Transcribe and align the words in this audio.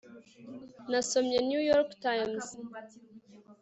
nasomye 0.91 1.37
new 1.49 1.63
york 1.71 1.89
times 2.05 2.45